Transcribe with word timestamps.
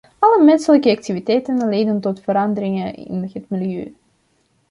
Alle 0.19 0.43
menselijke 0.43 0.91
activiteiten 0.91 1.69
leiden 1.69 2.01
tot 2.01 2.19
veranderingen 2.21 2.95
in 2.95 3.29
het 3.33 3.49
milieu. 3.49 3.95